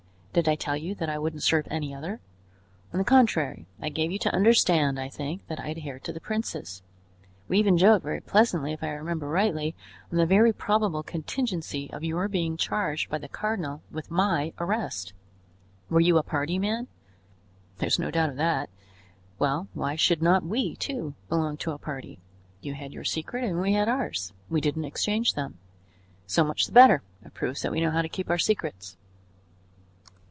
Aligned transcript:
Did 0.33 0.47
I 0.47 0.55
tell 0.55 0.77
you 0.77 0.95
that 0.95 1.09
I 1.09 1.17
wouldn't 1.19 1.43
serve 1.43 1.67
any 1.69 1.93
other? 1.93 2.21
On 2.93 2.99
the 2.99 3.03
contrary, 3.03 3.67
I 3.81 3.89
gave 3.89 4.13
you 4.13 4.19
to 4.19 4.33
understand, 4.33 4.97
I 4.97 5.09
think, 5.09 5.45
that 5.47 5.59
I 5.59 5.71
adhered 5.71 6.05
to 6.05 6.13
the 6.13 6.21
princes. 6.21 6.81
We 7.49 7.59
even 7.59 7.77
joked 7.77 8.03
very 8.05 8.21
pleasantly, 8.21 8.71
if 8.71 8.81
I 8.81 8.91
remember 8.91 9.27
rightly, 9.27 9.75
on 10.09 10.17
the 10.17 10.25
very 10.25 10.53
probable 10.53 11.03
contingency 11.03 11.89
of 11.91 12.05
your 12.05 12.29
being 12.29 12.55
charged 12.55 13.09
by 13.09 13.17
the 13.17 13.27
cardinal 13.27 13.81
with 13.91 14.09
my 14.09 14.53
arrest. 14.57 15.11
Were 15.89 15.99
you 15.99 16.17
a 16.17 16.23
party 16.23 16.57
man? 16.57 16.87
There 17.79 17.87
is 17.87 17.99
no 17.99 18.09
doubt 18.09 18.29
of 18.29 18.37
that. 18.37 18.69
Well, 19.37 19.67
why 19.73 19.97
should 19.97 20.21
not 20.21 20.45
we, 20.45 20.77
too, 20.77 21.13
belong 21.27 21.57
to 21.57 21.71
a 21.73 21.77
party? 21.77 22.19
You 22.61 22.75
had 22.75 22.93
your 22.93 23.03
secret 23.03 23.43
and 23.43 23.59
we 23.59 23.73
had 23.73 23.89
ours; 23.89 24.31
we 24.49 24.61
didn't 24.61 24.85
exchange 24.85 25.33
them. 25.33 25.57
So 26.25 26.45
much 26.45 26.67
the 26.67 26.71
better; 26.71 27.01
it 27.21 27.33
proves 27.33 27.63
that 27.63 27.71
we 27.73 27.81
know 27.81 27.91
how 27.91 28.01
to 28.01 28.07
keep 28.07 28.29
our 28.29 28.37
secrets." 28.39 28.95